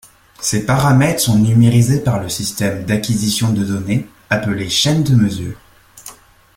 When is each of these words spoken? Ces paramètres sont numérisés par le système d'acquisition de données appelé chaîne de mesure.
Ces 0.39 0.65
paramètres 0.65 1.19
sont 1.19 1.37
numérisés 1.37 1.99
par 1.99 2.19
le 2.19 2.27
système 2.27 2.85
d'acquisition 2.85 3.53
de 3.53 3.63
données 3.63 4.07
appelé 4.31 4.67
chaîne 4.67 5.03
de 5.03 5.13
mesure. 5.13 5.59